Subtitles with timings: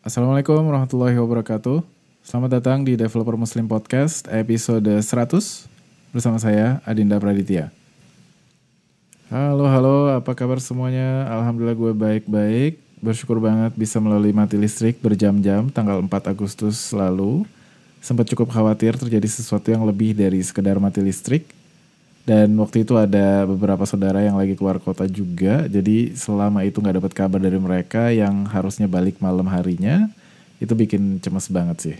[0.00, 1.84] Assalamualaikum warahmatullahi wabarakatuh.
[2.24, 5.04] Selamat datang di Developer Muslim Podcast episode 100
[6.16, 7.68] bersama saya Adinda Praditya.
[9.28, 11.28] Halo halo, apa kabar semuanya?
[11.28, 12.80] Alhamdulillah gue baik-baik.
[13.04, 17.44] Bersyukur banget bisa melalui mati listrik berjam-jam tanggal 4 Agustus lalu.
[18.00, 21.44] Sempat cukup khawatir terjadi sesuatu yang lebih dari sekedar mati listrik.
[22.30, 25.66] Dan waktu itu ada beberapa saudara yang lagi keluar kota juga.
[25.66, 30.06] Jadi selama itu nggak dapat kabar dari mereka yang harusnya balik malam harinya,
[30.62, 31.98] itu bikin cemas banget sih.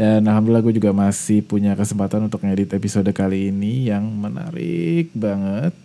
[0.00, 5.76] Dan alhamdulillah gue juga masih punya kesempatan untuk ngedit episode kali ini yang menarik banget.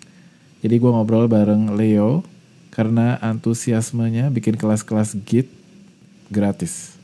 [0.63, 2.23] Jadi gue ngobrol bareng Leo
[2.71, 5.52] karena antusiasmenya bikin kelas-kelas git
[6.32, 6.96] gratis.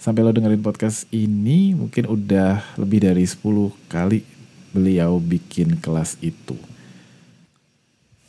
[0.00, 3.44] Sampai lo dengerin podcast ini mungkin udah lebih dari 10
[3.92, 4.35] kali
[4.76, 6.60] beliau bikin kelas itu.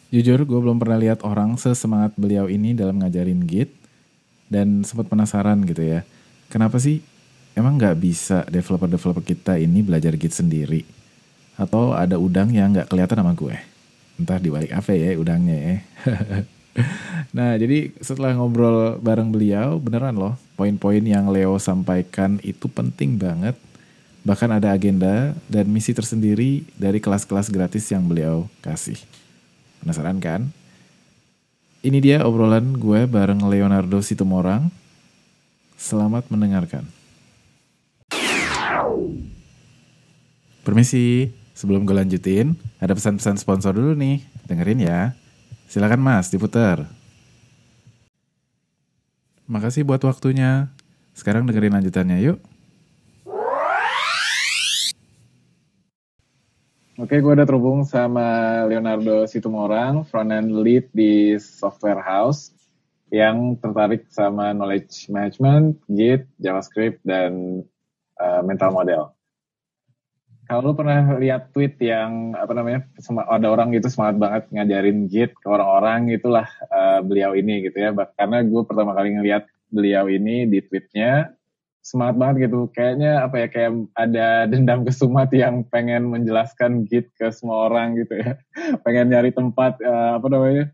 [0.08, 3.76] Jujur gue belum pernah lihat orang sesemangat beliau ini dalam ngajarin Git
[4.48, 6.08] dan sempat penasaran gitu ya.
[6.48, 7.04] Kenapa sih
[7.60, 10.88] emang nggak bisa developer-developer kita ini belajar Git sendiri?
[11.60, 13.60] Atau ada udang yang nggak kelihatan sama gue?
[14.16, 15.76] Entah di balik apa ya udangnya ya.
[17.38, 23.58] nah jadi setelah ngobrol bareng beliau beneran loh poin-poin yang Leo sampaikan itu penting banget
[24.28, 29.00] Bahkan ada agenda dan misi tersendiri dari kelas-kelas gratis yang beliau kasih.
[29.80, 30.52] Penasaran kan?
[31.80, 34.68] Ini dia obrolan gue bareng Leonardo Situmorang.
[35.80, 36.84] Selamat mendengarkan.
[40.68, 42.52] Permisi, sebelum gue lanjutin,
[42.84, 44.28] ada pesan-pesan sponsor dulu nih.
[44.44, 45.16] Dengerin ya.
[45.72, 46.84] Silakan mas, diputar.
[49.48, 50.68] Makasih buat waktunya.
[51.16, 52.44] Sekarang dengerin lanjutannya yuk.
[56.98, 62.50] Oke, gue udah terhubung sama Leonardo Situmorang, front-end lead di Software House,
[63.14, 67.62] yang tertarik sama knowledge management, Git, JavaScript, dan
[68.18, 69.14] uh, mental model.
[70.50, 72.90] Kalau lo pernah lihat tweet yang apa namanya,
[73.30, 77.94] ada orang gitu semangat banget ngajarin Git ke orang-orang, itulah uh, beliau ini gitu ya.
[78.18, 81.30] Karena gue pertama kali ngeliat beliau ini di tweetnya,
[81.88, 82.68] semangat banget gitu.
[82.76, 88.20] Kayaknya apa ya kayak ada dendam kesumat yang pengen menjelaskan git ke semua orang gitu
[88.20, 88.36] ya.
[88.84, 90.68] pengen nyari tempat uh, apa namanya?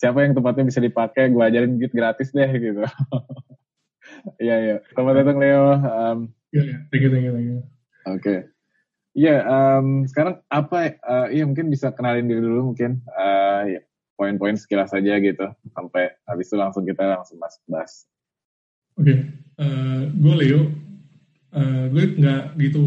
[0.00, 2.80] Siapa yang tempatnya bisa dipakai, gue ajarin git gratis deh gitu.
[4.40, 4.76] Iya iya.
[4.94, 5.76] Selamat datang Leo.
[5.76, 6.18] Um,
[6.54, 7.58] Iya, yeah, thank you, thank you, thank you.
[7.58, 7.66] Oke.
[8.22, 8.38] Okay.
[9.18, 10.96] Iya, yeah, um, sekarang apa?
[11.04, 13.02] Uh, iya mungkin bisa kenalin diri dulu mungkin.
[13.12, 13.80] Uh, ya,
[14.16, 15.46] poin-poin sekilas saja gitu.
[15.74, 18.08] Sampai habis itu langsung kita langsung masuk bahas.
[18.96, 19.18] Oke, okay.
[19.60, 20.62] uh, eh, gue Leo.
[21.56, 22.84] Uh, gue nggak gitu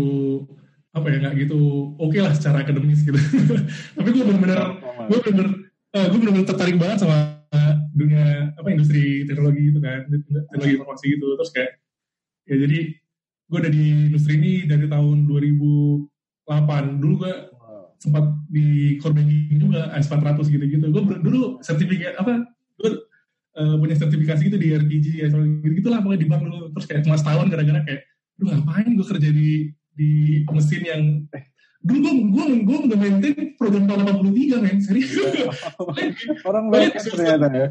[0.89, 1.57] apa ya nggak gitu
[2.01, 3.17] oke okay lah secara akademis gitu.
[3.97, 4.77] Tapi gue benar-benar
[5.09, 5.49] gue benar-benar
[5.97, 7.39] uh, gue benar-benar tertarik banget sama
[7.93, 10.05] dunia apa industri teknologi itu kan,
[10.53, 11.27] teknologi informasi gitu.
[11.37, 11.71] Terus kayak
[12.49, 12.79] ya jadi
[13.49, 17.01] gue ada di industri ini dari tahun 2008.
[17.01, 17.33] Dulu gue
[17.99, 20.85] sempat di core banking juga S400 gitu-gitu.
[20.89, 22.47] Gue dulu sertifikat apa?
[22.79, 23.08] Gue
[23.57, 26.69] uh, punya sertifikasi gitu di RPG ya gitu gitulah pokoknya di bank dulu.
[26.77, 28.01] Terus kayak cuma setahun gara-gara kayak
[28.39, 29.49] lu ngapain gue kerja di
[29.95, 30.11] di
[30.47, 31.01] mesin yang
[31.35, 31.43] eh,
[31.83, 35.11] dulu gue gue gue udah maintain program tahun 83 men serius.
[36.49, 37.67] Orang banyak ternyata ya.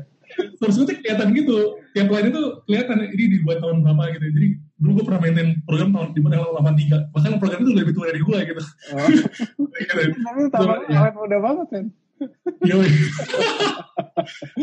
[0.60, 1.80] Terus gue kelihatan gitu.
[1.96, 4.26] Tiap lain itu kelihatan ini dibuat tahun berapa gitu.
[4.36, 8.06] Jadi dulu gue pernah maintain program tahun di tahun 83 bahkan program itu lebih tua
[8.14, 8.62] dari gue gitu.
[8.94, 9.08] Oh.
[9.82, 10.02] gitu.
[10.22, 11.84] tapi tahun awet muda banget kan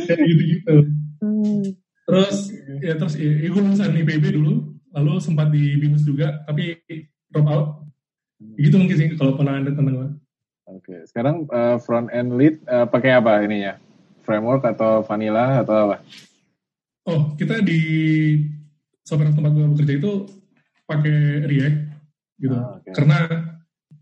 [0.07, 0.75] kayak gitu-gitu.
[1.23, 1.63] Hmm.
[2.05, 2.37] Terus
[2.85, 6.77] ya terus ya, gue lulusan IPB dulu, lalu sempat di BINUS juga, tapi
[7.33, 7.67] drop out.
[8.59, 10.09] Gitu mungkin sih kalau pernah ada tentang gue.
[10.65, 13.77] Oke, sekarang uh, front end lead uh, pakai apa ininya?
[14.25, 16.01] Framework atau vanilla atau apa?
[17.05, 17.81] Oh, kita di
[19.05, 20.11] software tempat gue bekerja itu
[20.89, 21.79] pakai React
[22.41, 22.55] gitu.
[22.57, 22.93] Ah, okay.
[22.97, 23.17] Karena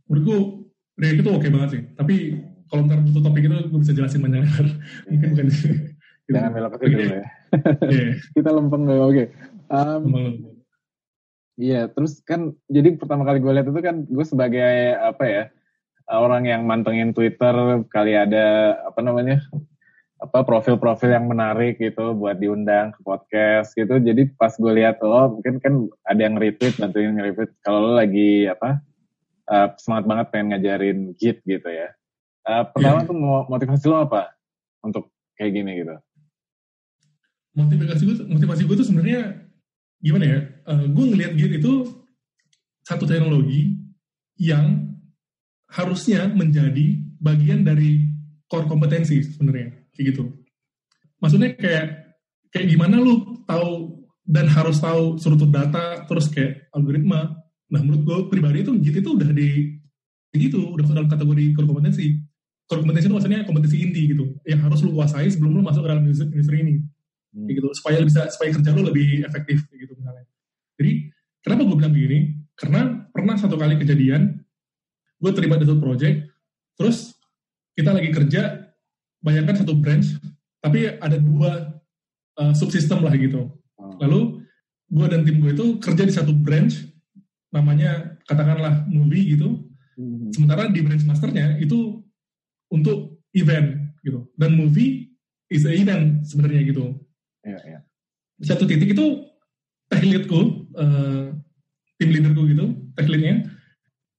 [0.07, 0.63] menurutku
[0.95, 1.83] React itu oke okay banget sih.
[1.99, 2.15] Tapi
[2.73, 4.41] kalau ntar butuh topik itu gue bisa jelasin banyak
[5.13, 5.47] mungkin bukan
[6.25, 8.11] jangan belok ke situ ya yeah.
[8.35, 9.27] kita lempeng dulu oke okay.
[9.69, 10.09] um,
[11.53, 15.43] Iya, terus kan jadi pertama kali gue lihat itu kan gue sebagai apa ya
[16.09, 17.53] orang yang mantengin Twitter
[17.93, 19.37] kali ada apa namanya
[20.17, 24.01] apa profil-profil yang menarik gitu buat diundang ke podcast gitu.
[24.01, 25.73] Jadi pas gue lihat lo mungkin kan
[26.09, 28.81] ada yang retweet bantuin nge-retweet kalau lo lagi apa
[29.51, 31.93] uh, semangat banget pengen ngajarin Git gitu ya.
[32.43, 33.07] Uh, pertama yeah.
[33.07, 33.15] tuh
[33.47, 34.35] motivasi lo apa
[34.83, 35.95] untuk kayak gini gitu?
[37.55, 39.47] Motivasi gue, motivasi gue tuh sebenarnya
[40.03, 40.39] gimana ya?
[40.67, 41.73] Uh, gue ngelihat Git itu
[42.83, 43.79] satu teknologi
[44.35, 44.91] yang
[45.71, 48.03] harusnya menjadi bagian dari
[48.51, 50.23] core kompetensi sebenarnya kayak gitu.
[51.23, 52.19] Maksudnya kayak
[52.51, 58.17] kayak gimana lu tahu dan harus tahu struktur data terus kayak algoritma nah menurut gue
[58.29, 59.79] pribadi itu Git itu udah di
[60.33, 62.21] gitu udah dalam kategori core kompetensi
[62.73, 65.89] core kompetensi itu maksudnya kompetensi inti gitu yang harus lu kuasai sebelum lu masuk ke
[65.93, 66.81] dalam industri ini
[67.37, 67.45] hmm.
[67.53, 70.25] gitu supaya bisa supaya kerja lu lebih efektif gitu misalnya
[70.81, 71.13] jadi
[71.45, 72.19] kenapa gue bilang begini
[72.57, 72.81] karena
[73.13, 74.41] pernah satu kali kejadian
[75.21, 76.17] gue terlibat di satu project
[76.73, 77.13] terus
[77.77, 78.73] kita lagi kerja
[79.21, 80.17] bayangkan satu branch
[80.57, 81.77] tapi ada dua
[82.41, 84.01] uh, subsistem lah gitu hmm.
[84.01, 84.41] lalu
[84.89, 86.89] gue dan tim gue itu kerja di satu branch
[87.53, 90.33] namanya katakanlah movie gitu hmm.
[90.33, 92.02] sementara di branch masternya itu
[92.73, 94.25] untuk event gitu.
[94.33, 95.13] Dan movie
[95.53, 96.97] is a event sebenarnya gitu.
[97.45, 97.79] Ya, ya.
[98.41, 99.27] satu titik itu
[99.91, 101.35] tech leadku uh,
[102.01, 102.65] tim leaderku gitu
[102.97, 103.45] tech leadnya.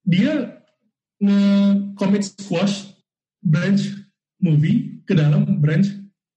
[0.07, 0.63] Dia
[1.19, 2.95] nge-commit squash
[3.43, 3.91] branch
[4.39, 5.91] movie ke dalam branch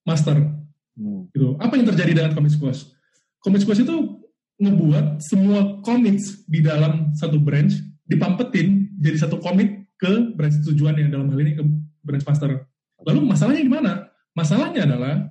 [0.08, 0.58] master.
[0.98, 1.30] Hmm.
[1.30, 1.54] gitu.
[1.62, 2.90] Apa yang terjadi dengan commit squash?
[3.38, 4.18] Commit squash itu
[4.58, 7.78] ngebuat semua commits di dalam satu branch
[8.10, 11.63] dipampetin jadi satu commit ke branch tujuan yang dalam hal ini ke
[12.07, 12.63] branch master.
[13.04, 13.92] Lalu masalahnya gimana?
[14.31, 15.27] Masalahnya adalah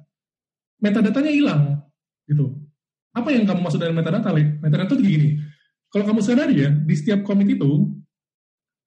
[0.76, 1.62] metadatanya hilang
[2.28, 2.52] gitu.
[3.16, 4.60] Apa yang kamu maksud dengan metadata, Le?
[4.60, 5.28] Metadata itu gini.
[5.88, 7.88] Kalau kamu sadar ya, di setiap commit itu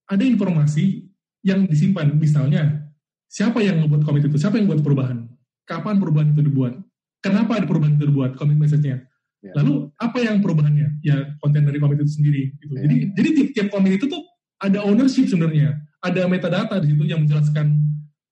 [0.05, 1.09] ada informasi
[1.41, 2.13] yang disimpan.
[2.13, 2.93] Misalnya,
[3.25, 4.37] siapa yang membuat commit itu?
[4.37, 5.17] Siapa yang membuat perubahan?
[5.65, 6.77] Kapan perubahan itu dibuat?
[7.25, 8.37] Kenapa ada perubahan itu dibuat?
[8.37, 9.09] Commit message-nya
[9.39, 9.55] Ya.
[9.55, 10.99] Lalu apa yang perubahannya?
[10.99, 12.43] Ya konten dari komite itu sendiri.
[12.59, 12.73] Gitu.
[12.75, 12.81] Ya.
[12.83, 14.23] Jadi jadi tiap-tiap komite itu tuh
[14.59, 17.75] ada ownership sebenarnya, ada metadata di situ yang menjelaskan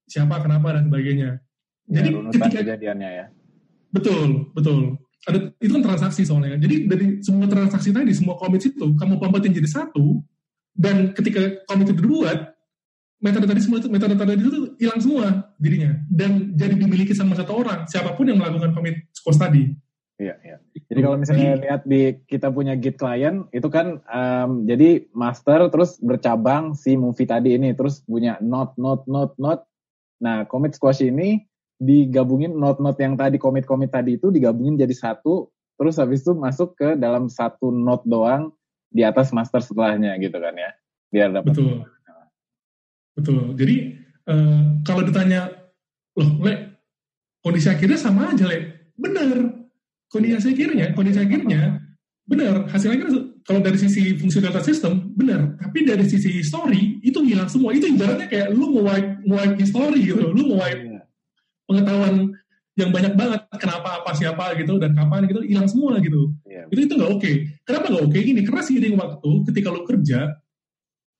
[0.08, 1.30] siapa, kenapa dan sebagainya.
[1.88, 3.26] Ya, jadi ketika kejadiannya ya.
[3.92, 5.00] Betul, betul.
[5.28, 6.56] Ada itu kan transaksi soalnya.
[6.60, 10.24] Jadi dari semua transaksi tadi, semua komit itu kamu pembuatin jadi satu
[10.72, 12.56] dan ketika komit itu dibuat,
[13.18, 15.26] metadata tadi semua itu metadata tadi itu hilang semua
[15.58, 19.74] dirinya dan jadi dimiliki sama satu orang siapa pun yang melakukan komit scores tadi.
[20.18, 20.58] Iya, iya.
[20.90, 26.02] Jadi kalau misalnya lihat di kita punya Git client itu kan um, jadi master terus
[26.02, 29.64] bercabang si movie tadi ini terus punya note note note note.
[30.18, 31.46] Nah, commit squash ini
[31.78, 36.98] digabungin note-note yang tadi commit-commit tadi itu digabungin jadi satu terus habis itu masuk ke
[36.98, 38.50] dalam satu note doang
[38.90, 40.74] di atas master setelahnya gitu kan ya.
[41.14, 41.86] Biar dapat Betul.
[43.14, 43.42] Betul.
[43.54, 43.76] Jadi
[44.26, 45.54] uh, kalau ditanya
[46.18, 46.54] loh, Le,
[47.46, 48.90] kondisi akhirnya sama aja, Le.
[48.98, 49.57] Benar
[50.08, 51.84] kondisi akhirnya, kondisi akhirnya
[52.28, 57.24] benar hasil akhirnya kalau dari sisi fungsi data system benar, tapi dari sisi story itu
[57.24, 57.72] hilang semua.
[57.72, 61.02] Itu ibaratnya kayak lu mau wipe, mau wipe history gitu, lu mau wipe iya.
[61.64, 62.36] pengetahuan
[62.78, 66.36] yang banyak banget kenapa apa siapa gitu dan kapan gitu hilang semua gitu.
[66.46, 66.68] Yeah.
[66.70, 67.22] Itu itu nggak oke.
[67.24, 67.36] Okay.
[67.64, 68.12] Kenapa nggak oke?
[68.14, 68.22] Okay?
[68.28, 70.20] Gini, karena seiring waktu ketika lu kerja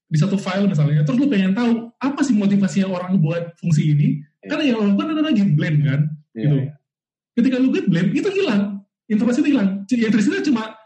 [0.08, 4.20] di satu file misalnya, terus lu pengen tahu apa sih motivasinya orang buat fungsi ini,
[4.44, 4.52] yeah.
[4.52, 6.00] karena yang lo lakukan adalah git blend kan,
[6.36, 6.56] yeah, gitu.
[6.60, 6.72] Yeah.
[7.40, 8.77] Ketika lu git blend itu hilang
[9.08, 9.88] informasi itu hilang.
[9.88, 10.78] Yang tersisa cuma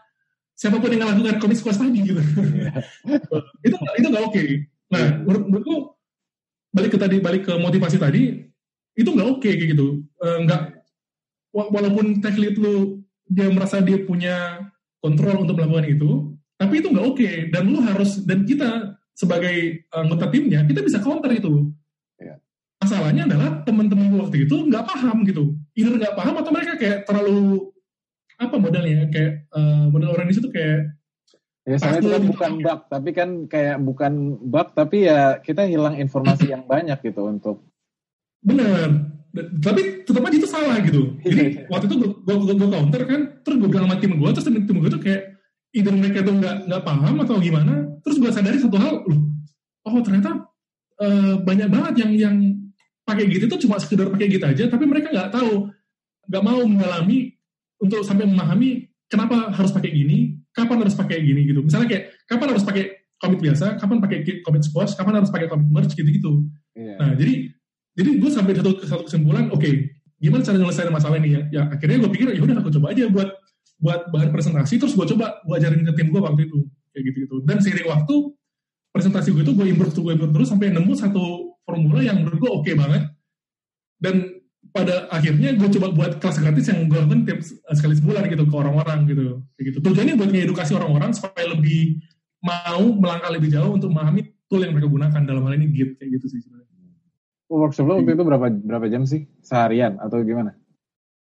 [0.62, 2.22] siapa pun yang melakukan komik squash tadi gitu.
[2.54, 2.82] Yeah.
[3.66, 4.34] itu itu nggak oke.
[4.34, 4.48] Okay.
[4.94, 5.12] Nah, yeah.
[5.24, 5.76] menurut, menurutku
[6.72, 8.46] balik ke tadi balik ke motivasi tadi
[8.94, 10.06] itu nggak oke okay, kayak gitu.
[10.22, 10.62] Uh, nggak
[11.52, 14.68] walaupun tech lead lu dia merasa dia punya
[15.02, 16.10] kontrol untuk melakukan itu,
[16.54, 17.50] tapi itu nggak oke okay.
[17.50, 21.74] dan lu harus dan kita sebagai anggota timnya kita bisa counter itu.
[22.22, 22.38] Yeah.
[22.78, 27.71] Masalahnya adalah teman-teman waktu itu nggak paham gitu, either nggak paham atau mereka kayak terlalu
[28.48, 30.96] apa modelnya kayak uh, model orang di situ kayak
[31.62, 36.50] Ya, itu kan bukan bug, tapi kan kayak bukan bug, tapi ya kita hilang informasi
[36.50, 37.62] yang banyak gitu untuk.
[38.42, 39.14] Bener,
[39.62, 41.14] tapi tetap aja itu salah gitu.
[41.22, 44.46] Jadi waktu itu gue, gue, gue counter kan, terus gue bilang sama tim gue, terus
[44.50, 45.38] tim gue tuh kayak
[45.70, 47.74] either mereka tuh nggak nggak paham atau gimana.
[48.02, 49.22] Terus gue sadari satu hal, loh,
[49.86, 50.50] oh ternyata
[50.98, 52.36] uh, banyak banget yang yang
[53.06, 55.70] pakai gitu tuh cuma sekedar pakai gitu aja, tapi mereka nggak tahu,
[56.26, 57.31] nggak mau mengalami
[57.82, 61.60] untuk sampai memahami kenapa harus pakai gini, kapan harus pakai gini gitu.
[61.66, 62.84] Misalnya kayak kapan harus pakai
[63.18, 66.46] commit biasa, kapan pakai commit squash, kapan harus pakai commit merge gitu-gitu.
[66.78, 66.96] Yeah.
[66.96, 67.50] Nah, jadi
[67.92, 71.42] jadi gue sampai satu satu kesimpulan, oke, okay, gimana cara nyelesain masalah ini ya?
[71.50, 73.28] Ya akhirnya gue pikir ya udah aku coba aja buat
[73.82, 76.58] buat bahan presentasi, terus gue coba gue ajarin ke tim gue waktu itu
[76.94, 77.36] kayak gitu-gitu.
[77.44, 78.14] Dan seiring waktu
[78.94, 82.50] presentasi gue itu gue improve gue improve terus sampai nemu satu formula yang menurut gue
[82.50, 83.12] oke okay banget.
[84.02, 84.41] Dan
[84.72, 87.40] pada akhirnya gue coba buat kelas gratis yang gue lakukan tiap
[87.76, 89.44] sekali sebulan gitu ke orang-orang gitu.
[89.54, 89.78] Kayak gitu.
[89.84, 92.00] Tujuannya buat ngedukasi orang-orang supaya lebih
[92.40, 95.20] mau melangkah lebih jauh untuk memahami tool yang mereka gunakan.
[95.28, 96.72] Dalam hal ini Git kayak gitu sih sebenarnya.
[97.52, 99.28] Workshop lo waktu itu berapa berapa jam sih?
[99.44, 100.56] Seharian atau gimana?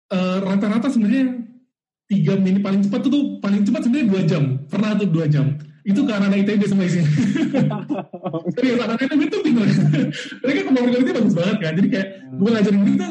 [0.09, 1.45] Uh, rata-rata sebenarnya
[2.09, 4.43] tiga mini paling cepat tuh, tuh paling cepat sebenarnya dua jam.
[4.65, 5.53] Pernah tuh dua jam
[5.87, 7.07] itu ke anak ITB semua isinya.
[8.59, 9.71] Serius anak ITB itu bingung.
[10.43, 11.73] Mereka kemampuan itu bagus banget kan.
[11.79, 12.37] Jadi kayak hmm.
[12.43, 13.05] gue ngajarin gitu,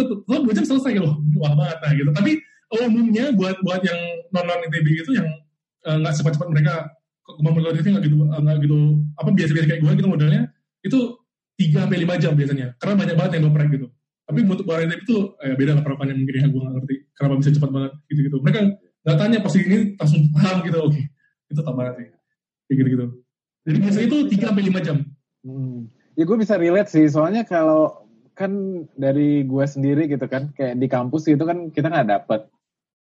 [0.00, 1.20] tuh, dua jam selesai loh.
[1.36, 2.10] Wah banget nah gitu.
[2.16, 2.30] Tapi
[2.80, 4.00] umumnya buat buat yang
[4.32, 5.28] non non ITB gitu yang
[5.84, 6.74] eh, nggak cepat-cepat mereka
[7.24, 8.78] kemampuan itu nggak gitu nggak gitu
[9.16, 10.42] apa biasa-biasa kayak gue gitu modelnya
[10.84, 10.98] itu
[11.56, 13.86] tiga sampai lima jam biasanya karena banyak banget yang ngoprek gitu
[14.24, 17.50] tapi untuk barang itu eh, beda lah perapannya mungkin ya gue nggak ngerti kenapa bisa
[17.56, 18.60] cepat banget gitu gitu mereka
[19.04, 21.04] nggak tanya pasti ini langsung paham gitu oke okay.
[21.54, 22.08] Itu tak banget sih.
[22.74, 23.06] Kayak gitu.
[23.64, 24.98] Jadi biasanya itu tiga sampai lima jam.
[25.44, 25.92] Hmm.
[26.16, 27.06] ya gue bisa relate sih.
[27.06, 32.10] Soalnya kalau kan dari gue sendiri gitu kan kayak di kampus itu kan kita nggak
[32.10, 32.50] dapet.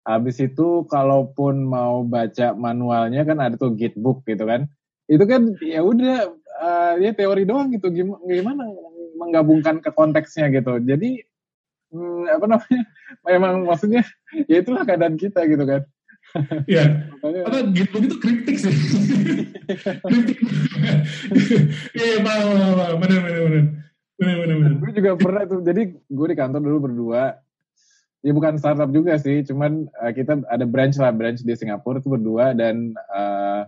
[0.07, 4.71] Habis itu kalaupun mau baca manualnya kan ada tuh gitbook gitu kan.
[5.11, 6.31] Itu kan ya udah
[6.63, 7.91] uh, ya teori doang gitu.
[7.91, 8.63] Gimana
[9.19, 10.79] menggabungkan ke konteksnya gitu.
[10.79, 11.27] Jadi
[11.91, 12.83] hmm, apa namanya
[13.27, 14.03] memang maksudnya
[14.47, 15.83] ya itulah keadaan kita gitu kan
[16.67, 18.69] Iya, apa gitu itu kritik sih.
[20.11, 20.37] kritik.
[21.95, 23.63] Iya, pak, pak, benar, benar, benar,
[24.19, 24.73] benar, benar, benar.
[24.77, 27.41] Gue juga pernah tuh, jadi gue di kantor dulu berdua.
[28.25, 32.09] Ya bukan startup juga sih, cuman uh, kita ada branch lah, branch di Singapura itu
[32.11, 33.63] berdua dan uh,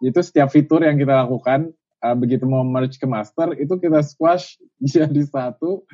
[0.00, 1.68] itu setiap fitur yang kita lakukan
[2.00, 5.84] uh, begitu mau merge ke master itu kita squash jadi satu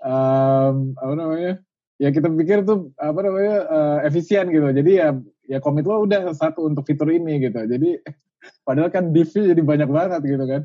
[0.00, 1.54] um, apa namanya
[2.00, 4.72] ya kita pikir tuh apa namanya uh, efisien gitu.
[4.72, 5.12] Jadi ya
[5.44, 7.60] ya komit lo udah satu untuk fitur ini gitu.
[7.60, 8.00] Jadi
[8.66, 10.62] padahal kan div jadi banyak banget gitu kan.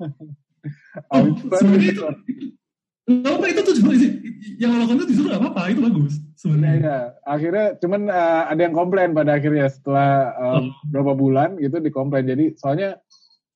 [1.56, 2.04] Sebenarnya itu
[3.10, 3.74] apa itu tuh
[4.60, 6.78] yang lakukan itu justru gak apa-apa itu bagus sebenarnya.
[6.80, 10.62] Ya, akhirnya cuman uh, ada yang komplain pada akhirnya setelah um, oh.
[10.92, 13.00] berapa bulan gitu dikomplain jadi soalnya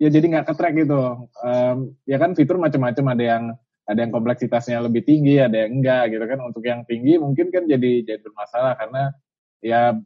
[0.00, 1.28] ya jadi nggak ketrek gitu.
[1.44, 3.44] Um, ya kan fitur macam-macam ada yang
[3.85, 6.38] ada yang kompleksitasnya lebih tinggi ada yang enggak gitu kan.
[6.45, 9.03] Untuk yang tinggi mungkin kan jadi jadi bermasalah karena
[9.61, 9.97] ya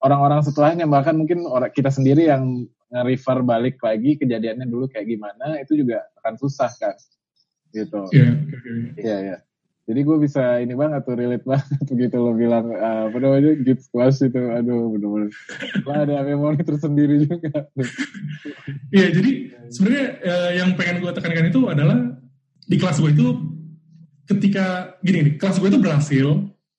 [0.00, 0.88] orang-orang setelahnya.
[0.88, 6.08] Bahkan mungkin orang kita sendiri yang nge-refer balik lagi kejadiannya dulu kayak gimana itu juga
[6.24, 6.96] akan susah kan
[7.76, 8.00] gitu.
[8.12, 8.32] Iya
[8.96, 9.40] iya yeah,
[9.88, 13.80] jadi gue bisa ini banget tuh relate banget begitu lo bilang uh, apa namanya git
[13.80, 14.36] squash itu.
[14.36, 15.32] Aduh bener-bener.
[15.88, 17.64] Lah ada memori tersendiri juga.
[18.92, 19.30] Iya jadi
[19.72, 22.17] sebenarnya uh, yang pengen gue tekankan itu adalah
[22.68, 23.26] di kelas gue itu
[24.28, 26.28] ketika gini nih kelas gue itu berhasil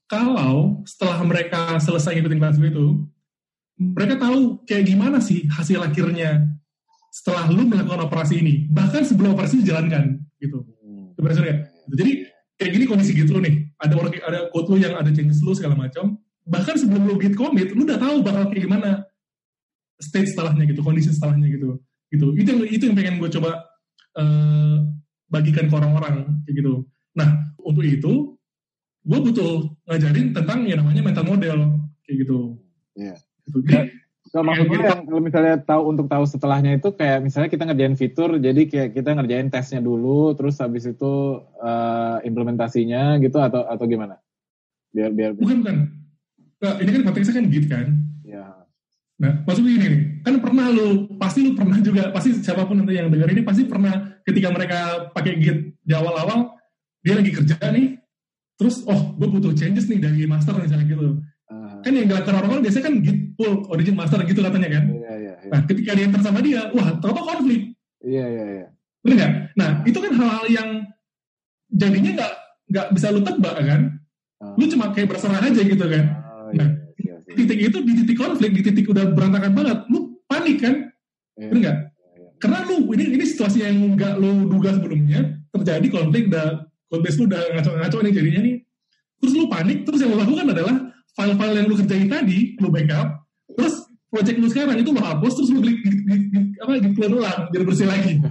[0.05, 2.87] kalau setelah mereka selesai ngikutin kelas gue itu
[3.79, 6.59] mereka tahu kayak gimana sih hasil akhirnya
[7.09, 8.69] setelah lu melakukan operasi ini.
[8.69, 10.63] Bahkan sebelum operasi dijalankan gitu.
[10.79, 11.11] Hmm.
[11.19, 12.11] sebenarnya jadi
[12.55, 13.71] kayak gini kondisi gitu nih.
[13.79, 16.19] Ada orang ada code lu yang ada changes lu segala macam.
[16.43, 19.07] Bahkan sebelum lu git commit lu udah tahu bakal kayak gimana
[19.99, 21.79] state setelahnya gitu kondisi setelahnya gitu.
[22.11, 22.27] Gitu.
[22.35, 23.63] Itu yang itu yang pengen gue coba
[24.19, 24.77] uh,
[25.29, 26.73] bagikan ke orang-orang kayak gitu
[27.13, 27.29] nah
[27.61, 28.13] untuk itu
[29.05, 31.57] gue butuh ngajarin tentang yang namanya mental model
[32.05, 32.57] kayak gitu
[32.97, 33.17] yeah.
[33.47, 33.63] gitu.
[33.65, 33.89] Jadi,
[34.29, 38.37] So, maksudnya yang kalau misalnya tahu untuk tahu setelahnya itu kayak misalnya kita ngerjain fitur,
[38.37, 44.21] jadi kayak kita ngerjain tesnya dulu, terus habis itu uh, implementasinya gitu atau atau gimana?
[44.93, 45.33] Biar biar.
[45.33, 45.77] Bukan bukan.
[46.61, 47.87] Nah, ini kan konteksnya kan git kan.
[48.21, 48.45] Ya.
[49.17, 53.01] Nah, maksudnya ini nih, kan pernah lu, pasti lu pernah juga, pasti siapa pun nanti
[53.01, 56.53] yang dengar ini pasti pernah ketika mereka pakai git di awal-awal,
[57.01, 57.97] dia lagi kerja nih,
[58.61, 61.17] terus oh gue butuh changes nih dari master misalnya gitu.
[61.79, 64.83] Kan yang dilakukan orang-orang biasanya kan git pull origin master gitu katanya kan?
[64.91, 65.49] Iya, iya, iya.
[65.49, 67.61] nah ketika dia enter sama dia wah ternyata konflik.
[68.03, 68.65] Iya iya iya.
[68.99, 69.31] Benar nggak?
[69.55, 70.69] Nah itu kan hal-hal yang
[71.71, 72.33] jadinya nggak
[72.69, 73.81] nggak bisa lu tebak kan?
[74.39, 74.55] Uh.
[74.55, 76.05] lu cuma kayak berserah aja gitu kan?
[76.51, 76.69] Iya, nah
[76.99, 80.75] iya, iya, titik itu di titik konflik di titik udah berantakan banget lu panik kan?
[81.39, 81.77] Iya, benar nggak?
[81.79, 81.88] iya, iya.
[82.39, 86.31] Karena lu ini ini situasi yang nggak lu duga sebelumnya terjadi konflik
[86.89, 88.55] code base lu udah ngaco-ngaco nih jadinya nih.
[89.19, 90.75] Terus lu panik terus yang lu lakukan adalah
[91.13, 93.75] file-file yang lu kerjain tadi lu backup terus
[94.07, 95.77] project lu sekarang itu lu hapus terus lu klik
[96.63, 98.17] apa clear ulang biar bersih lagi.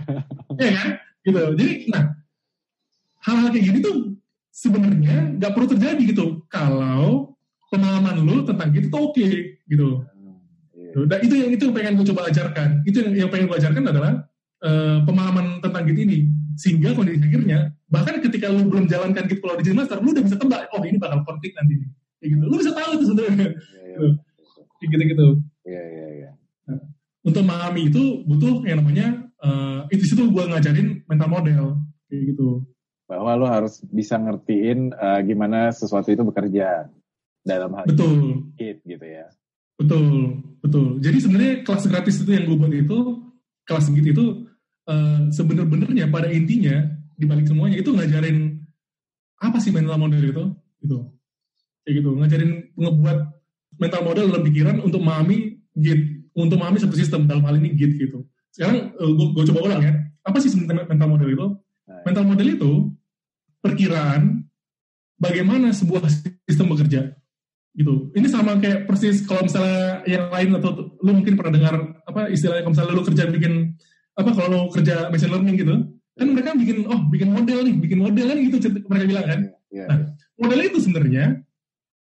[0.58, 0.88] Ya kan?
[1.22, 1.42] Gitu.
[1.54, 2.18] Jadi nah
[3.22, 3.96] hal-hal kayak gini tuh
[4.50, 6.42] sebenarnya nggak perlu terjadi gitu.
[6.50, 7.38] Kalau
[7.70, 10.02] pengalaman lu tentang gitu tuh oke okay, gitu
[10.94, 12.68] dan itu yang itu yang pengen gue coba ajarkan.
[12.88, 14.12] Itu yang, yang pengen gue ajarkan adalah
[14.64, 16.18] uh, pemahaman tentang gitu ini.
[16.58, 20.36] Sehingga kondisi akhirnya bahkan ketika lu belum jalankan gitu kalau di master lu udah bisa
[20.36, 21.88] tebak oh ini bakal konflik nanti nih.
[22.18, 22.44] Kayak gitu.
[22.48, 23.36] Lu bisa tahu itu sebenarnya.
[23.38, 23.96] Ya, ya.
[24.82, 24.96] gitu.
[24.98, 25.26] Gitu
[25.68, 26.30] iya iya iya.
[26.70, 26.80] Nah,
[27.26, 29.06] untuk memahami itu butuh yang namanya
[29.42, 31.64] uh, itu situ gue ngajarin mental model.
[32.08, 32.64] Kayak gitu.
[33.08, 36.90] Bahwa lo harus bisa ngertiin uh, gimana sesuatu itu bekerja
[37.46, 38.44] dalam hal betul.
[38.60, 39.30] It, gitu ya.
[39.78, 40.98] Betul betul.
[41.02, 42.98] Jadi sebenarnya kelas gratis itu yang gue buat itu
[43.68, 44.26] kelas gitu itu
[44.88, 46.88] uh, sebenar-benarnya pada intinya
[47.18, 48.58] di balik semuanya itu ngajarin
[49.38, 50.44] apa sih mental model itu?
[50.82, 50.98] Gitu.
[51.84, 52.10] Kayak gitu.
[52.16, 53.18] Ngajarin ngebuat
[53.78, 56.00] mental model dalam pikiran untuk memahami git
[56.34, 58.26] untuk memahami satu sistem dalam hal ini git gitu.
[58.54, 59.92] Sekarang uh, eh, gue coba ulang ya.
[60.26, 61.46] Apa sih mental model itu?
[62.04, 62.72] Mental model itu
[63.64, 64.44] perkiraan
[65.18, 66.04] bagaimana sebuah
[66.46, 67.16] sistem bekerja
[67.76, 68.08] gitu.
[68.16, 71.74] Ini sama kayak persis kalau misalnya yang lain atau lu mungkin pernah dengar
[72.08, 73.52] apa istilahnya kalau misalnya lu kerja bikin
[74.18, 75.74] apa kalau lu kerja machine learning gitu,
[76.18, 78.56] kan mereka bikin oh bikin model nih, bikin model kan gitu
[78.88, 79.40] mereka bilang kan.
[79.68, 79.98] Yeah, yeah, nah,
[80.40, 81.24] model itu sebenarnya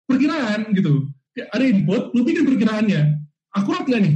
[0.04, 1.08] perkiraan gitu.
[1.34, 3.00] Kayak ada input, lu bikin perkiraannya.
[3.54, 4.14] Akurat gak nih?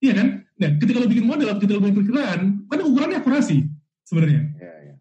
[0.00, 0.28] Iya kan?
[0.58, 3.68] Nah, ketika lu bikin model, ketika lu bikin perkiraan, kan ukurannya akurasi
[4.08, 4.42] sebenarnya.
[4.56, 4.96] Yeah, yeah.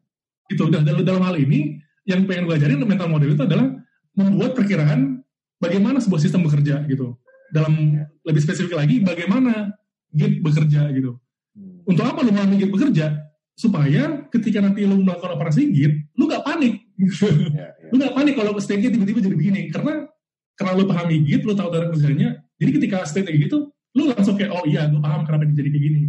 [0.51, 0.63] Gitu.
[0.67, 3.67] Dan dalam, dalam hal ini, yang pengen gue ajarin mental model itu adalah
[4.15, 5.23] membuat perkiraan
[5.61, 7.17] bagaimana sebuah sistem bekerja gitu.
[7.53, 9.71] Dalam lebih spesifik lagi, bagaimana
[10.11, 11.19] Git bekerja gitu.
[11.55, 11.83] Hmm.
[11.87, 13.05] Untuk apa lu mau Git bekerja?
[13.57, 16.85] Supaya ketika nanti lu melakukan operasi Git, lu gak panik.
[16.97, 17.25] Gitu.
[17.53, 17.89] Yeah, yeah.
[17.89, 19.61] Lu gak panik kalau state-nya tiba-tiba jadi begini.
[19.73, 20.05] Karena
[20.57, 22.37] karena lu pahami Git, lu tahu cara kerjanya.
[22.57, 25.83] Jadi ketika state kayak gitu, lu langsung kayak, oh iya, lu paham kenapa jadi kayak
[25.89, 26.01] gini.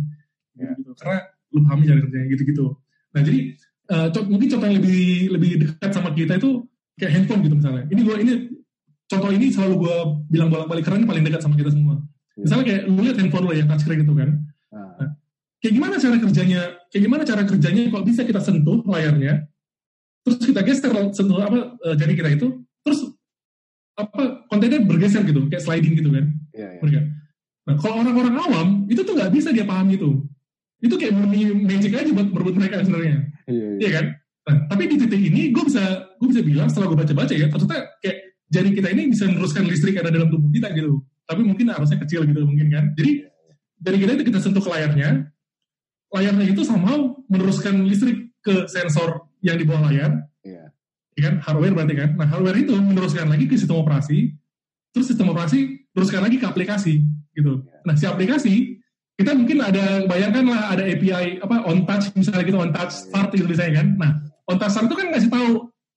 [0.58, 0.76] Yeah.
[0.76, 0.92] Gitu.
[0.98, 1.18] Karena
[1.54, 2.66] lu pahami cara kerjanya gitu-gitu.
[3.14, 3.40] Nah jadi
[3.88, 5.02] uh, mungkin contoh yang lebih
[5.32, 6.50] lebih dekat sama kita itu
[7.00, 7.84] kayak handphone gitu misalnya.
[7.88, 8.32] Ini gue ini
[9.08, 9.96] contoh ini selalu gue
[10.28, 11.96] bilang bolak-balik karena ini paling dekat sama kita semua.
[12.36, 12.44] Iya.
[12.44, 14.30] Misalnya kayak lu lihat handphone lo ya touchscreen gitu kan.
[14.68, 15.08] Nah,
[15.64, 16.60] kayak gimana cara kerjanya?
[16.92, 19.48] Kayak gimana cara kerjanya kok bisa kita sentuh layarnya?
[20.22, 23.00] Terus kita geser sentuh apa uh, jari kita itu, terus
[23.96, 26.24] apa kontennya bergeser gitu, kayak sliding gitu kan?
[26.52, 27.02] Iya, iya.
[27.64, 30.20] Nah, kalau orang-orang awam itu tuh nggak bisa dia paham itu.
[30.78, 33.24] Itu kayak murni magic aja buat merebut mereka sebenarnya.
[33.48, 33.76] Iya, iya.
[33.80, 34.04] iya kan?
[34.48, 37.98] Nah, tapi di titik ini gue bisa gue bisa bilang setelah gue baca-baca ya, ternyata
[38.04, 41.04] kayak jari kita ini bisa meneruskan listrik ada dalam tubuh kita gitu.
[41.28, 42.84] Tapi mungkin arusnya kecil gitu mungkin kan.
[42.96, 43.28] Jadi
[43.78, 45.28] dari kita itu kita sentuh ke layarnya,
[46.10, 50.24] layarnya itu sama meneruskan listrik ke sensor yang di bawah layar.
[50.42, 50.72] Iya.
[51.14, 51.34] Ya kan?
[51.44, 52.10] Hardware berarti kan.
[52.16, 54.34] Nah hardware itu meneruskan lagi ke sistem operasi,
[54.90, 57.04] terus sistem operasi teruskan lagi ke aplikasi
[57.36, 57.62] gitu.
[57.62, 57.78] Iya.
[57.84, 58.54] Nah si aplikasi
[59.18, 63.34] kita mungkin ada bayangkan lah ada API apa on touch misalnya gitu on touch start
[63.34, 63.86] gitu misalnya kan.
[63.98, 64.10] Nah
[64.48, 65.48] on touch start itu kan ngasih tahu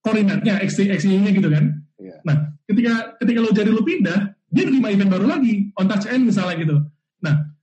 [0.02, 1.81] koordinatnya x x nya gitu kan.
[2.02, 2.20] Yeah.
[2.26, 6.26] Nah, ketika ketika lo jadi lo pindah, dia terima event baru lagi, on touch end
[6.26, 6.78] misalnya gitu.
[7.22, 7.54] Nah,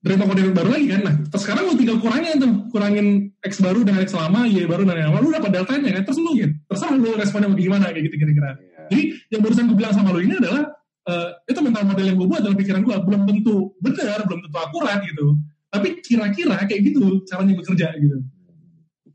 [0.00, 1.00] terima koordinat baru lagi kan.
[1.02, 3.06] Nah, terus sekarang lo tinggal kurangin tuh, kurangin
[3.42, 6.02] X baru dengan X lama, Y baru dan yang lama, lo dapat deltanya kan.
[6.06, 8.50] Terus lo gitu, terserah lo responnya mau gimana kayak gitu kira-kira.
[8.54, 8.88] Yeah.
[8.88, 9.02] Jadi
[9.34, 10.62] yang barusan gue bilang sama lo ini adalah
[11.10, 14.58] uh, itu mental model yang gue buat dalam pikiran gue belum tentu benar, belum tentu
[14.62, 15.26] akurat gitu.
[15.72, 18.18] Tapi kira-kira kayak gitu caranya bekerja gitu.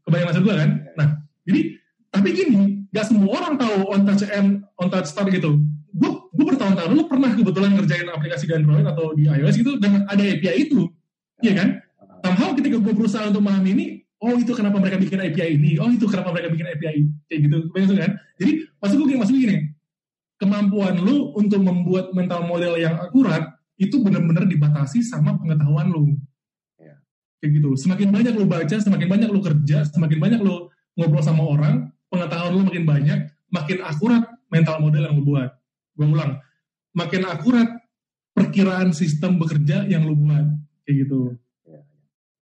[0.04, 0.70] Kebayang maksud gue kan?
[0.72, 0.92] Iya.
[0.98, 1.08] Nah,
[1.48, 1.62] jadi
[2.08, 5.60] tapi gini, gak semua orang tahu on touch and on touch start gitu.
[5.96, 10.06] Gue gue bertahun-tahun lu pernah kebetulan ngerjain aplikasi di Android atau di iOS gitu dan
[10.06, 10.88] ada API itu.
[11.42, 11.68] Iya kan?
[12.22, 13.86] Somehow ketika gue berusaha untuk memahami ini
[14.22, 15.72] oh itu kenapa mereka bikin API ini?
[15.82, 17.58] Oh itu kenapa mereka bikin API kayak gitu.
[17.74, 18.12] Begitu kan?
[18.38, 19.58] Jadi maksud gue gini maksud gue gini
[20.38, 26.14] kemampuan lu untuk membuat mental model yang akurat itu benar-benar dibatasi sama pengetahuan lu.
[26.78, 27.02] Iya.
[27.42, 27.70] kayak gitu.
[27.74, 32.52] Semakin banyak lu baca semakin banyak lu kerja semakin banyak lu ngobrol sama orang pengetahuan
[32.58, 33.20] lu makin banyak,
[33.54, 35.54] makin akurat mental model yang lu buat.
[35.94, 36.42] Gue ulang,
[36.98, 37.70] makin akurat
[38.34, 40.50] perkiraan sistem bekerja yang lu buat.
[40.82, 41.38] Kayak gitu.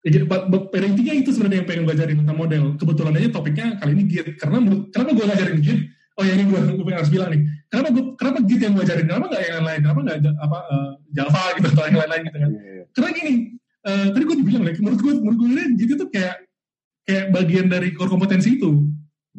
[0.01, 2.65] Ya, pada intinya itu sebenarnya yang pengen gue ajarin tentang model.
[2.81, 4.27] Kebetulan aja topiknya kali ini Git.
[4.41, 5.81] Karena menurut, kenapa gue ngajarin Git?
[6.17, 7.45] Oh ya ini gue, gue harus bilang nih.
[7.69, 9.05] Kenapa gue, kenapa Git yang gue ajarin?
[9.05, 9.81] Kenapa nggak yang lain?
[9.85, 12.51] Kenapa nggak apa uh, Java gitu atau yang lain-lain gitu kan?
[12.51, 12.85] Yeah.
[12.97, 13.33] Karena gini,
[13.85, 16.37] uh, tadi gue bilang nih, menurut gue, menurut gue Git itu kayak
[17.05, 18.71] kayak bagian dari core kompetensi itu.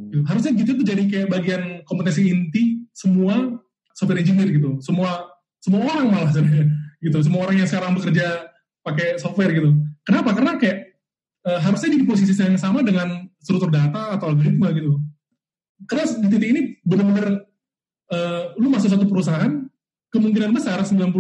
[0.10, 0.24] Hmm.
[0.26, 3.62] Harusnya gitu tuh jadi kayak bagian kompetensi inti semua
[3.94, 4.82] software engineer gitu.
[4.82, 5.30] Semua
[5.62, 6.68] semua orang malah sebenarnya
[7.04, 7.18] gitu.
[7.22, 8.50] Semua orang yang sekarang bekerja
[8.82, 9.70] pakai software gitu.
[10.02, 10.34] Kenapa?
[10.34, 10.78] Karena kayak
[11.46, 14.98] uh, harusnya di posisi yang sama dengan struktur data atau algoritma gitu.
[15.86, 17.28] Karena di titik ini benar-benar
[18.14, 19.66] uh, lu masuk satu perusahaan
[20.12, 21.14] kemungkinan besar 90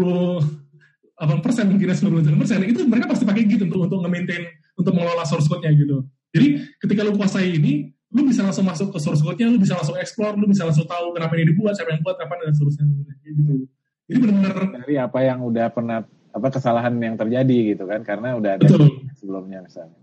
[1.45, 4.41] persen mungkin 99 persen itu mereka pasti pakai gitu untuk untuk nge-maintain
[4.73, 6.01] untuk mengelola source code-nya gitu.
[6.33, 6.47] Jadi
[6.81, 10.35] ketika lu kuasai ini, lu bisa langsung masuk ke source code-nya, lu bisa langsung explore,
[10.35, 12.83] lu bisa langsung tahu kenapa ini dibuat, siapa yang buat, kapan dan seterusnya
[13.23, 13.65] gitu.
[14.11, 18.59] Jadi benar-benar dari apa yang udah pernah apa kesalahan yang terjadi gitu kan karena udah
[18.59, 19.07] ada betul.
[19.15, 19.95] sebelumnya misalnya.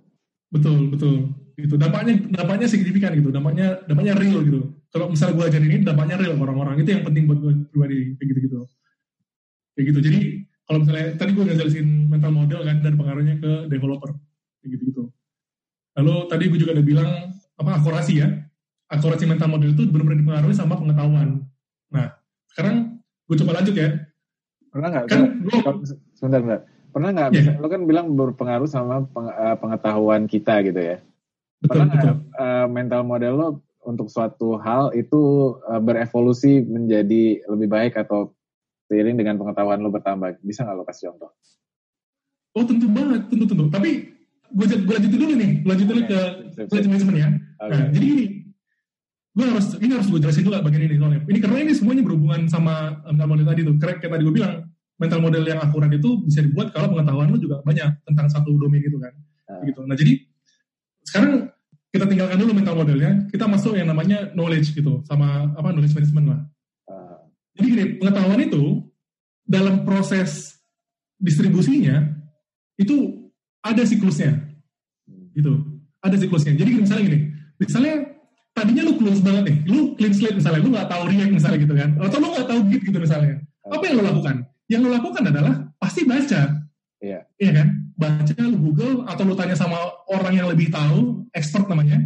[0.49, 1.37] Betul, betul.
[1.61, 1.75] Gitu.
[1.77, 3.29] Dampaknya dampaknya signifikan gitu.
[3.29, 4.61] Dampaknya dampaknya real gitu.
[4.89, 8.29] Kalau misalnya gue ajarin ini dampaknya real orang-orang itu yang penting buat gue pribadi kayak
[8.33, 8.59] gitu-gitu.
[9.77, 9.99] Kayak gitu.
[10.01, 10.19] Jadi
[10.65, 14.17] kalau misalnya tadi gue ngejelasin mental model kan dan pengaruhnya ke developer
[14.65, 15.05] kayak gitu-gitu.
[16.01, 17.11] Lalu tadi gue juga udah bilang
[17.59, 18.29] apa akurasi ya.
[18.89, 21.45] Akurasi mental model itu benar-benar dipengaruhi sama pengetahuan.
[21.93, 22.17] Nah
[22.55, 23.91] sekarang gue coba lanjut ya.
[24.73, 25.05] Pernah nggak?
[25.11, 25.53] Kan gue
[26.17, 26.61] sebentar sebentar.
[26.89, 27.31] Pernah nggak?
[27.37, 27.61] Yeah.
[27.61, 30.97] lo kan bilang berpengaruh sama eh, pengetahuan kita gitu ya.
[31.59, 33.49] Betul, pernah nggak uh, mental model lo
[33.83, 38.33] untuk suatu hal itu uh, berevolusi menjadi lebih baik atau
[38.89, 40.41] seiring dengan pengetahuan lo bertambah?
[40.41, 41.31] Bisa nggak lo kasih contoh?
[42.57, 43.69] Oh tentu banget tentu tentu.
[43.69, 44.17] Tapi
[44.49, 45.51] gue, gue lanjutin dulu nih.
[45.69, 46.21] Lanjutin dulu ke
[46.73, 47.71] manajemen ya okay.
[47.75, 48.27] nah jadi gini
[49.39, 51.23] gue harus ini harus gue jelasin juga bagian ini soalnya.
[51.23, 53.75] Ini karena ini semuanya berhubungan sama mental model tadi tuh.
[53.79, 54.67] Kayak tadi gue bilang
[54.99, 58.83] mental model yang akurat itu bisa dibuat kalau pengetahuan lu juga banyak tentang satu domain
[58.83, 59.15] itu kan.
[59.47, 59.63] Uh.
[59.63, 59.81] Gitu.
[59.87, 60.13] Nah jadi
[61.07, 61.55] sekarang
[61.95, 66.27] kita tinggalkan dulu mental modelnya, kita masuk yang namanya knowledge gitu, sama apa knowledge management
[66.35, 66.41] lah.
[66.91, 67.19] Uh.
[67.55, 68.83] Jadi gini, pengetahuan itu
[69.47, 70.59] dalam proses
[71.17, 72.11] distribusinya
[72.75, 73.31] itu
[73.63, 74.35] ada siklusnya,
[75.07, 75.31] hmm.
[75.39, 75.63] gitu.
[76.03, 76.59] Ada siklusnya.
[76.59, 77.21] Jadi misalnya gini,
[77.59, 77.95] misalnya
[78.55, 81.75] tadinya lu close banget nih, lu clean slate misalnya, lu nggak tahu React misalnya gitu
[81.79, 83.35] kan, atau lu nggak tahu Git gitu misalnya.
[83.69, 84.37] Apa yang lu lakukan?
[84.67, 86.43] Yang lu lakukan adalah pasti baca.
[86.99, 87.21] Iya.
[87.39, 87.69] Iya kan?
[87.95, 89.79] Baca lu Google atau lu tanya sama
[90.11, 92.03] orang yang lebih tahu, expert namanya.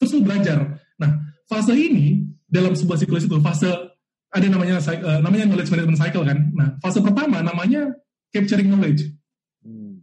[0.00, 0.80] Terus lu belajar.
[0.96, 1.10] Nah,
[1.44, 3.68] fase ini dalam sebuah siklus itu fase
[4.30, 6.38] ada namanya uh, namanya knowledge management cycle kan.
[6.56, 7.92] Nah, fase pertama namanya
[8.32, 9.12] capturing knowledge.
[9.60, 10.00] Hmm.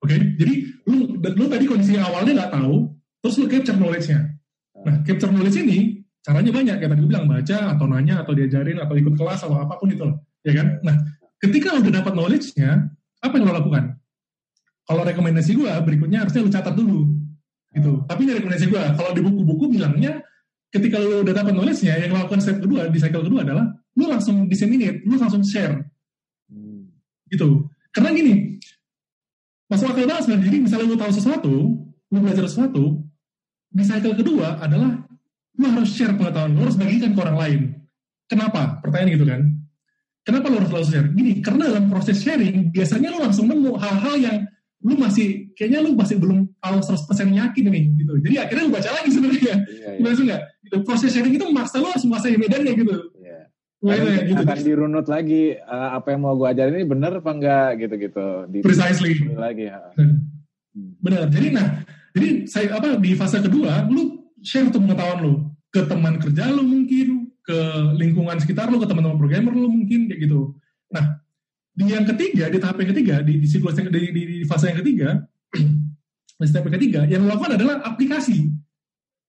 [0.00, 0.18] Oke, okay?
[0.40, 0.54] jadi
[0.88, 2.93] lu lu tadi kondisi awalnya nggak tahu,
[3.24, 4.20] terus lu capture knowledge-nya.
[4.84, 8.76] Nah, capture knowledge ini caranya banyak, kayak tadi gue bilang baca atau nanya atau diajarin
[8.84, 10.76] atau ikut kelas atau apa pun itu loh, ya kan?
[10.84, 10.96] Nah,
[11.40, 12.84] ketika udah dapat knowledge-nya,
[13.24, 13.96] apa yang lo lakukan?
[14.84, 17.08] Kalau rekomendasi gue, berikutnya harusnya lo catat dulu,
[17.72, 18.04] gitu.
[18.04, 20.20] Tapi ini rekomendasi gue, kalau di buku-buku bilangnya,
[20.68, 24.04] ketika lo udah dapat knowledge-nya, yang lo lakukan step kedua, di cycle kedua adalah, lo
[24.04, 25.80] langsung disseminate, lo langsung share.
[26.52, 26.92] Hmm.
[27.32, 27.72] Gitu.
[27.88, 28.60] Karena gini,
[29.72, 30.46] masuk akal banget sebenarnya.
[30.52, 31.54] Jadi misalnya lo tahu sesuatu,
[32.12, 33.00] lo belajar sesuatu,
[33.74, 35.02] di cycle kedua adalah
[35.58, 37.60] lu harus share pengetahuan, lu harus bagikan ke orang lain.
[38.30, 38.78] Kenapa?
[38.78, 39.40] Pertanyaan gitu kan.
[40.24, 41.08] Kenapa lu harus langsung share?
[41.12, 44.38] Gini, karena dalam proses sharing, biasanya lu langsung nemu hal-hal yang
[44.84, 48.12] lu masih, kayaknya lu masih belum tahu 100% yakin nih, gitu.
[48.24, 49.54] Jadi akhirnya lu baca lagi sebenarnya.
[49.68, 50.22] Iya, iya.
[50.24, 50.42] nggak?
[50.64, 50.76] Gitu.
[50.86, 52.94] Proses sharing itu maksa lu harus menguasai medannya gitu.
[53.20, 53.40] Iya.
[53.84, 54.42] Nah, ya, gitu.
[54.48, 58.48] akan dirunut lagi uh, apa yang mau gue ajarin ini benar apa enggak gitu-gitu.
[58.64, 59.12] Precisely.
[59.36, 59.68] Lagi.
[59.68, 59.92] Ya.
[61.04, 61.28] Benar.
[61.28, 61.84] Jadi nah,
[62.14, 65.34] jadi saya apa di fase kedua, lu share tuh pengetahuan lu
[65.74, 67.58] ke teman kerja lu mungkin, ke
[67.98, 70.54] lingkungan sekitar lu, ke teman-teman programmer lu mungkin kayak gitu.
[70.94, 71.18] Nah,
[71.74, 74.70] di yang ketiga, di tahap yang ketiga, di, di siklus yang di, di, di fase
[74.70, 75.26] yang ketiga,
[76.38, 78.46] di step yang ketiga, yang lu lakukan adalah aplikasi.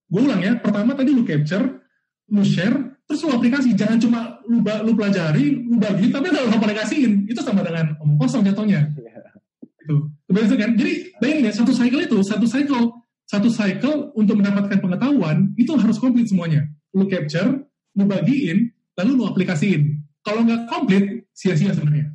[0.05, 1.81] Gue ulang ya, pertama tadi lu capture,
[2.29, 3.73] lu share, terus lu aplikasi.
[3.73, 7.25] Jangan cuma lu, lu pelajari, lu bagi, tapi lu aplikasiin.
[7.25, 8.93] Itu sama dengan omong kosong jatuhnya.
[8.93, 9.33] Yeah.
[9.81, 10.14] Gitu.
[10.35, 10.71] Kebiasaan kan?
[10.75, 10.93] Jadi
[11.23, 12.83] bayangin ya, satu cycle itu, satu cycle,
[13.23, 16.67] satu cycle untuk mendapatkan pengetahuan, itu harus komplit semuanya.
[16.91, 17.63] Lu capture,
[17.95, 18.67] lu bagiin,
[18.99, 20.03] lalu lu aplikasiin.
[20.27, 22.11] Kalau nggak komplit, sia-sia sebenarnya.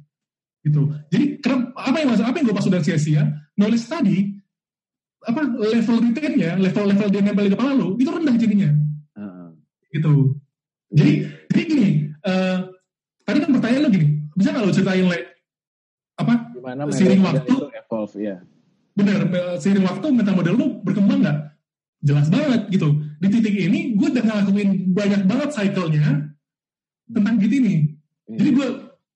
[0.61, 0.85] Gitu.
[1.09, 1.41] Jadi
[1.73, 3.25] apa yang apa yang gue maksud dengan sia-sia?
[3.57, 4.37] Knowledge tadi,
[5.25, 8.69] apa level retainnya, level-level dia nempel di kepala lu, itu rendah jadinya.
[9.17, 9.57] Uh.
[9.89, 10.37] Gitu.
[10.93, 11.13] Jadi,
[11.49, 11.89] jadi gini,
[12.29, 12.69] uh,
[13.25, 15.25] tadi kan pertanyaan lu gini, bisa nggak lu ceritain like,
[16.21, 17.57] apa Gimana seiring waktu itu
[17.91, 18.39] evolve ya.
[18.95, 19.19] Bener,
[19.59, 21.39] seiring waktu meta model lu berkembang nggak?
[22.07, 23.03] Jelas banget gitu.
[23.19, 26.31] Di titik ini gue udah ngelakuin banyak banget cycle-nya
[27.11, 27.99] tentang gitu ini.
[28.31, 28.39] Hmm.
[28.39, 28.69] Jadi gue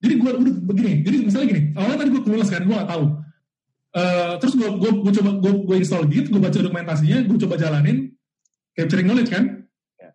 [0.03, 0.93] jadi gue udah begini.
[1.07, 3.05] Jadi misalnya gini, awalnya tadi gue kelulus kan, gue gak tahu.
[3.95, 7.55] Uh, terus gue gue gue coba gue gue install Git, gue baca dokumentasinya, gue coba
[7.55, 8.11] jalanin
[8.75, 9.45] capturing knowledge kan.
[9.97, 10.11] Ya.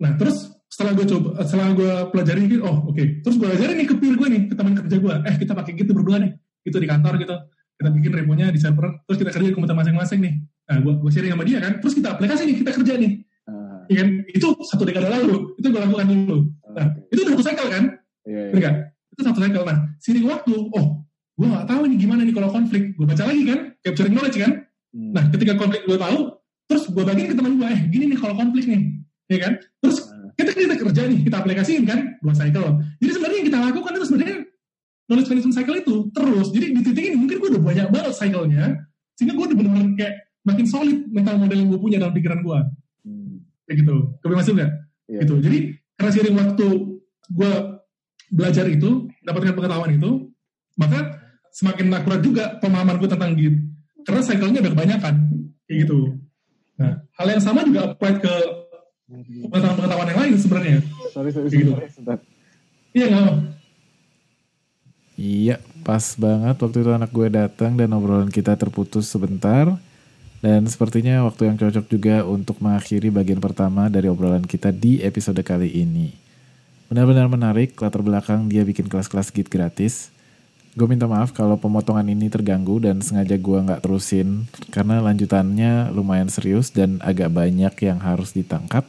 [0.00, 3.20] Nah terus setelah gue coba setelah gue pelajari gitu oh oke okay.
[3.20, 5.72] terus gue ajarin nih ke peer gue nih ke teman kerja gue eh kita pakai
[5.76, 6.32] gitu berdua nih
[6.64, 7.36] itu di kantor gitu
[7.82, 10.34] kita bikin remonya di server terus kita kerja di komputer masing-masing nih.
[10.70, 13.12] Nah gue gue sharing sama dia kan terus kita aplikasi nih kita kerja nih.
[13.50, 13.82] Uh.
[13.90, 14.08] ya kan?
[14.30, 16.38] Itu satu dekade lalu itu gue lakukan dulu.
[16.70, 17.84] Nah itu udah satu cycle kan?
[18.22, 18.62] Yeah, yeah.
[18.62, 18.74] kan
[19.10, 19.64] itu satu cycle.
[19.66, 20.86] Nah sini waktu oh
[21.34, 22.94] gue gak tahu nih gimana nih kalau konflik.
[22.94, 24.52] Gue baca lagi kan capturing knowledge kan?
[24.92, 25.10] Hmm.
[25.16, 26.36] nah ketika konflik gue tahu
[26.68, 29.02] terus gue bagiin ke teman gue eh gini nih kalau konflik nih.
[29.26, 29.58] Ya kan?
[29.82, 30.30] Terus uh.
[30.38, 31.98] kita kita kerja nih kita aplikasiin kan?
[32.22, 32.78] Dua cycle.
[33.02, 34.38] Jadi sebenarnya yang kita lakukan itu sebenarnya
[35.12, 36.48] knowledge management cycle itu terus.
[36.48, 38.64] Jadi di titik ini mungkin gue udah banyak banget cycle-nya
[39.12, 40.14] sehingga gue udah bener-bener kayak
[40.48, 42.58] makin solid mental model yang gue punya dalam pikiran gue
[43.04, 43.34] hmm.
[43.68, 43.96] kayak gitu.
[44.24, 44.72] Kau masuk nggak?
[45.12, 45.20] Yeah.
[45.28, 45.34] gitu.
[45.44, 45.58] Jadi
[46.00, 46.66] karena seiring waktu
[47.28, 47.52] gue
[48.32, 50.10] belajar itu dapatkan pengetahuan itu
[50.80, 51.20] maka
[51.52, 53.60] semakin akurat juga pemahaman gue tentang Git
[54.08, 55.14] karena cycle-nya udah kebanyakan.
[55.68, 55.98] Kayak gitu.
[56.80, 58.34] Nah hal yang sama juga apply ke
[59.52, 60.78] pengetahuan-pengetahuan yang lain sebenarnya.
[61.12, 61.76] Sorry sorry, sorry, gitu.
[61.76, 62.32] sorry
[62.92, 63.24] iya nggak
[65.22, 69.70] Iya, pas banget waktu itu anak gue datang dan obrolan kita terputus sebentar.
[70.42, 75.38] Dan sepertinya waktu yang cocok juga untuk mengakhiri bagian pertama dari obrolan kita di episode
[75.46, 76.10] kali ini.
[76.90, 80.10] Benar-benar menarik latar belakang dia bikin kelas-kelas git gratis.
[80.74, 86.34] Gue minta maaf kalau pemotongan ini terganggu dan sengaja gue nggak terusin karena lanjutannya lumayan
[86.34, 88.82] serius dan agak banyak yang harus ditangkap.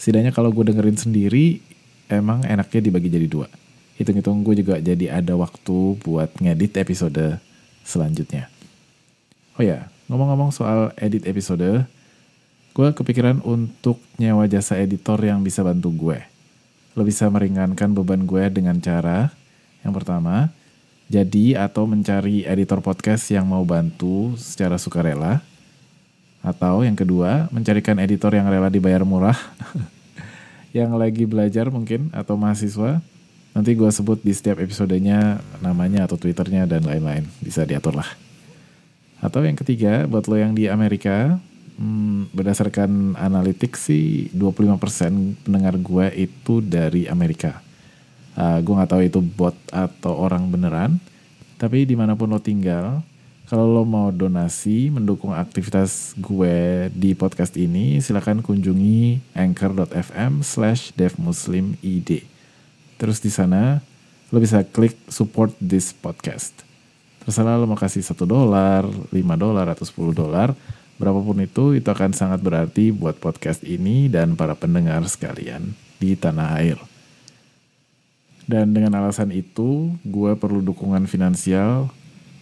[0.00, 1.60] Setidaknya kalau gue dengerin sendiri,
[2.08, 3.67] emang enaknya dibagi jadi dua
[3.98, 7.42] hitung-hitung gue juga jadi ada waktu buat ngedit episode
[7.82, 8.46] selanjutnya.
[9.58, 11.82] Oh ya, ngomong-ngomong soal edit episode,
[12.72, 16.18] gue kepikiran untuk nyewa jasa editor yang bisa bantu gue.
[16.94, 19.34] Lo bisa meringankan beban gue dengan cara
[19.82, 20.54] yang pertama,
[21.10, 25.42] jadi atau mencari editor podcast yang mau bantu secara sukarela.
[26.38, 29.36] Atau yang kedua, mencarikan editor yang rela dibayar murah.
[30.76, 33.02] yang lagi belajar mungkin atau mahasiswa.
[33.56, 37.26] Nanti gue sebut di setiap episodenya namanya atau twitternya dan lain-lain.
[37.42, 38.08] Bisa diatur lah.
[39.18, 41.42] Atau yang ketiga, buat lo yang di Amerika,
[41.78, 47.58] hmm, berdasarkan analitik sih 25% pendengar gue itu dari Amerika.
[48.38, 51.02] Uh, gue nggak tahu itu bot atau orang beneran.
[51.58, 53.02] Tapi di mana pun lo tinggal,
[53.50, 62.37] kalau lo mau donasi mendukung aktivitas gue di podcast ini, silakan kunjungi anchor.fm slash devmuslimid.
[62.98, 63.80] Terus di sana
[64.28, 66.52] lo bisa klik support this podcast.
[67.24, 70.52] Terserah lo mau kasih satu dolar, 5 dolar atau 10 dolar
[70.98, 75.70] Berapapun itu, itu akan sangat berarti buat podcast ini dan para pendengar sekalian
[76.02, 76.78] di tanah air.
[78.50, 81.86] Dan dengan alasan itu, gue perlu dukungan finansial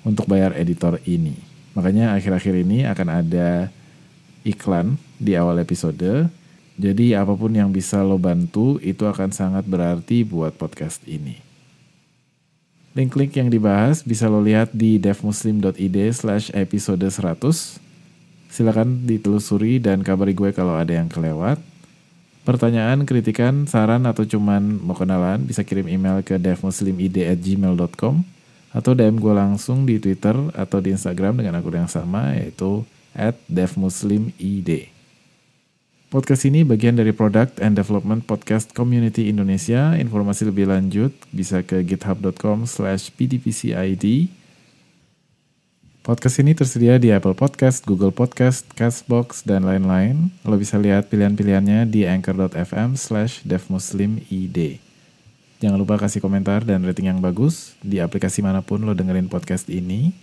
[0.08, 1.36] untuk bayar editor ini.
[1.76, 3.68] Makanya akhir-akhir ini akan ada
[4.40, 6.32] iklan di awal episode.
[6.76, 11.40] Jadi apa pun yang bisa lo bantu itu akan sangat berarti buat podcast ini.
[12.92, 17.86] Link-link yang dibahas bisa lo lihat di devmuslim.id slash episode 100
[18.46, 21.60] Silakan ditelusuri dan kabari gue kalau ada yang kelewat.
[22.46, 28.14] Pertanyaan, kritikan, saran, atau cuman mau kenalan bisa kirim email ke devmuslimid@gmail.com
[28.72, 32.80] atau DM gue langsung di Twitter atau di Instagram dengan akun yang sama yaitu
[33.12, 34.95] at devmuslimid.
[36.06, 39.98] Podcast ini bagian dari Product and Development Podcast Community Indonesia.
[39.98, 44.30] Informasi lebih lanjut bisa ke github.com slash pdpcid
[46.06, 50.30] Podcast ini tersedia di Apple Podcast, Google Podcast, Castbox, dan lain-lain.
[50.46, 54.78] Lo bisa lihat pilihan-pilihannya di anchor.fm slash devmuslimid.
[55.58, 59.66] Jangan lupa kasih komentar dan rating yang bagus di aplikasi mana pun lo dengerin podcast
[59.66, 60.14] ini.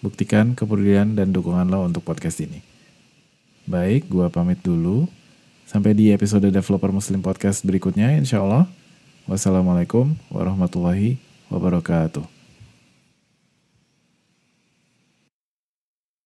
[0.00, 2.64] Buktikan kepedulian dan dukungan lo untuk podcast ini.
[3.68, 5.04] Baik, gua pamit dulu.
[5.66, 8.70] Sampai di episode Developer Muslim Podcast berikutnya insya Allah.
[9.26, 11.18] Wassalamualaikum warahmatullahi
[11.50, 12.35] wabarakatuh.